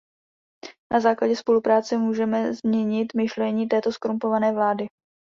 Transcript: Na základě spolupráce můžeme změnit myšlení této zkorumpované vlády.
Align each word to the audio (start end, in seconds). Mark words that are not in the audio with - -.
Na 0.93 0.99
základě 0.99 1.35
spolupráce 1.35 1.97
můžeme 1.97 2.53
změnit 2.53 3.13
myšlení 3.15 3.67
této 3.67 3.91
zkorumpované 3.91 4.53
vlády. 4.53 4.87